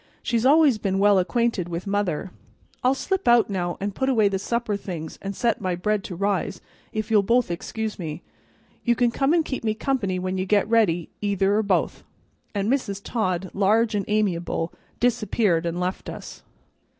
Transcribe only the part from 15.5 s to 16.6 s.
and left us.